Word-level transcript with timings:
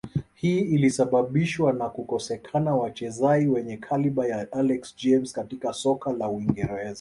Hii 0.33 0.59
ilisababishwa 0.59 1.73
na 1.73 1.89
kukosekana 1.89 2.75
wachezai 2.75 3.47
wenye 3.47 3.77
kaliba 3.77 4.27
ya 4.27 4.51
Alex 4.51 4.95
James 4.95 5.33
katika 5.33 5.73
soka 5.73 6.13
la 6.13 6.29
uingereza 6.29 6.89